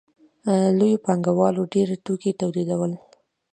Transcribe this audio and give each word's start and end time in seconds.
لویو 0.77 1.03
پانګوالو 1.05 1.69
ډېر 1.73 1.87
توکي 2.05 2.31
تولیدول 2.39 2.91